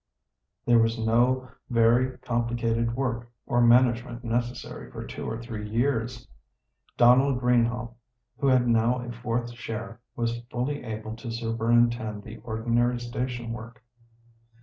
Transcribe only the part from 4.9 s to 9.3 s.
two or three years. Donald Greenhaugh, who had now a